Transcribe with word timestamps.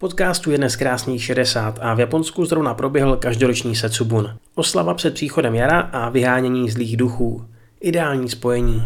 Podcastu 0.00 0.50
je 0.50 0.58
dnes 0.58 0.76
krásných 0.76 1.24
60 1.24 1.78
a 1.82 1.94
v 1.94 2.00
Japonsku 2.00 2.44
zrovna 2.44 2.74
proběhl 2.74 3.16
každoroční 3.16 3.76
Setsubun. 3.76 4.36
Oslava 4.54 4.94
před 4.94 5.14
příchodem 5.14 5.54
jara 5.54 5.80
a 5.80 6.08
vyhánění 6.08 6.70
zlých 6.70 6.96
duchů. 6.96 7.44
Ideální 7.80 8.28
spojení. 8.28 8.84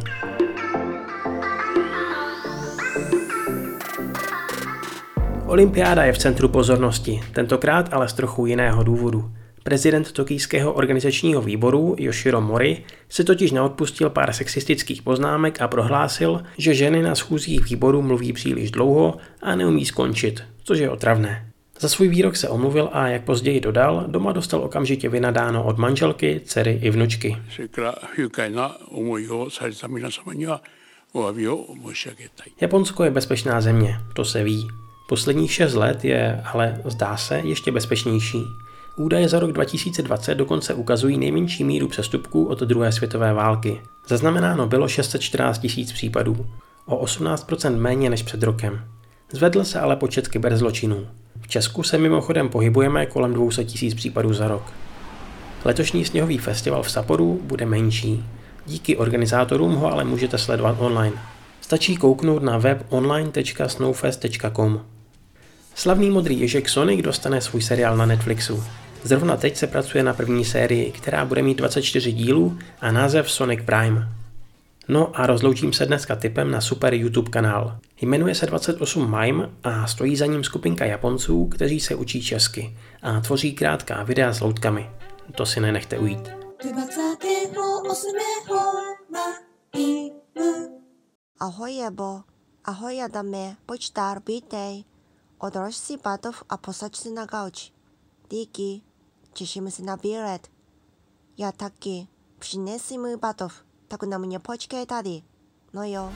Olympiáda 5.46 6.04
je 6.04 6.12
v 6.12 6.18
centru 6.18 6.48
pozornosti, 6.48 7.20
tentokrát 7.32 7.94
ale 7.94 8.08
z 8.08 8.12
trochu 8.12 8.46
jiného 8.46 8.82
důvodu. 8.82 9.30
Prezident 9.64 10.12
tokijského 10.12 10.72
organizačního 10.72 11.42
výboru 11.42 11.96
Yoshiro 11.98 12.40
Mori 12.40 12.84
si 13.08 13.24
totiž 13.24 13.52
neodpustil 13.52 14.10
pár 14.10 14.32
sexistických 14.32 15.02
poznámek 15.02 15.60
a 15.60 15.68
prohlásil, 15.68 16.42
že 16.58 16.74
ženy 16.74 17.02
na 17.02 17.14
schůzích 17.14 17.64
výboru 17.64 18.02
mluví 18.02 18.32
příliš 18.32 18.70
dlouho 18.70 19.16
a 19.42 19.56
neumí 19.56 19.84
skončit, 19.84 20.42
což 20.64 20.78
je 20.78 20.90
otravné. 20.90 21.46
Za 21.80 21.88
svůj 21.88 22.08
výrok 22.08 22.36
se 22.36 22.48
omluvil 22.48 22.90
a 22.92 23.08
jak 23.08 23.24
později 23.24 23.60
dodal, 23.60 24.04
doma 24.08 24.32
dostal 24.32 24.60
okamžitě 24.60 25.08
vynadáno 25.08 25.64
od 25.64 25.78
manželky, 25.78 26.40
dcery 26.44 26.80
i 26.82 26.90
vnučky. 26.90 27.36
Japonsko 32.60 33.04
je 33.04 33.10
bezpečná 33.10 33.60
země, 33.60 33.98
to 34.14 34.24
se 34.24 34.44
ví. 34.44 34.68
Posledních 35.08 35.52
šest 35.52 35.74
let 35.74 36.04
je 36.04 36.42
ale, 36.52 36.82
zdá 36.84 37.16
se, 37.16 37.38
ještě 37.44 37.72
bezpečnější. 37.72 38.44
Údaje 38.96 39.28
za 39.28 39.38
rok 39.38 39.52
2020 39.52 40.34
dokonce 40.34 40.74
ukazují 40.74 41.18
nejmenší 41.18 41.64
míru 41.64 41.88
přestupků 41.88 42.44
od 42.44 42.60
druhé 42.60 42.92
světové 42.92 43.32
války. 43.32 43.80
Zaznamenáno 44.08 44.66
bylo 44.66 44.88
614 44.88 45.58
tisíc 45.58 45.92
případů, 45.92 46.46
o 46.86 47.04
18% 47.04 47.76
méně 47.76 48.10
než 48.10 48.22
před 48.22 48.42
rokem. 48.42 48.84
Zvedl 49.32 49.64
se 49.64 49.80
ale 49.80 49.96
počet 49.96 50.28
kyberzločinů. 50.28 51.06
V 51.40 51.48
Česku 51.48 51.82
se 51.82 51.98
mimochodem 51.98 52.48
pohybujeme 52.48 53.06
kolem 53.06 53.34
200 53.34 53.64
tisíc 53.64 53.94
případů 53.94 54.32
za 54.32 54.48
rok. 54.48 54.72
Letošní 55.64 56.04
sněhový 56.04 56.38
festival 56.38 56.82
v 56.82 56.90
Saporu 56.90 57.40
bude 57.42 57.66
menší. 57.66 58.24
Díky 58.66 58.96
organizátorům 58.96 59.74
ho 59.74 59.92
ale 59.92 60.04
můžete 60.04 60.38
sledovat 60.38 60.76
online. 60.78 61.16
Stačí 61.60 61.96
kouknout 61.96 62.42
na 62.42 62.58
web 62.58 62.86
online.snowfest.com. 62.88 64.80
Slavný 65.74 66.10
modrý 66.10 66.40
ježek 66.40 66.68
Sonic 66.68 67.04
dostane 67.04 67.40
svůj 67.40 67.62
seriál 67.62 67.96
na 67.96 68.06
Netflixu. 68.06 68.64
Zrovna 69.04 69.36
teď 69.36 69.56
se 69.56 69.66
pracuje 69.66 70.04
na 70.04 70.14
první 70.14 70.44
sérii, 70.44 70.92
která 70.92 71.24
bude 71.24 71.42
mít 71.42 71.58
24 71.58 72.12
dílů 72.12 72.58
a 72.80 72.92
název 72.92 73.30
Sonic 73.30 73.60
Prime. 73.66 74.08
No 74.88 75.20
a 75.20 75.26
rozloučím 75.26 75.72
se 75.72 75.86
dneska 75.86 76.16
tipem 76.16 76.50
na 76.50 76.60
super 76.60 76.94
YouTube 76.94 77.30
kanál. 77.30 77.78
Jmenuje 78.00 78.34
se 78.34 78.46
28 78.46 79.16
Mime 79.18 79.50
a 79.64 79.86
stojí 79.86 80.16
za 80.16 80.26
ním 80.26 80.44
skupinka 80.44 80.84
Japonců, 80.84 81.46
kteří 81.46 81.80
se 81.80 81.94
učí 81.94 82.22
česky 82.22 82.76
a 83.02 83.20
tvoří 83.20 83.52
krátká 83.52 84.02
videa 84.02 84.32
s 84.32 84.40
loutkami. 84.40 84.90
To 85.34 85.46
si 85.46 85.60
nenechte 85.60 85.98
ujít. 85.98 86.28
28 86.72 88.34
je 91.68 91.90
bo, 91.90 92.20
ahoj 92.64 93.02
Adame, 93.02 93.56
pojď 93.66 93.92
dar, 93.94 94.22
vítej. 94.26 94.84
Odlož 95.38 95.76
si 95.76 95.96
batov 95.96 96.42
a 96.48 96.56
posaď 96.56 96.96
si 96.96 97.10
na 97.10 97.26
gauč. 97.26 97.72
Díky, 98.30 98.82
Cieszymy 99.34 99.70
się 99.70 99.82
na 99.82 99.96
bilet. 99.96 100.50
Ja 101.38 101.52
taki 101.52 102.06
przyniosę 102.40 102.98
mój 102.98 103.16
batów, 103.16 103.64
tak 103.88 104.02
na 104.02 104.18
mnie 104.18 104.40
poczekaj 104.40 104.86
tady. 104.86 105.22
No 105.72 105.86
jo. 105.86 106.10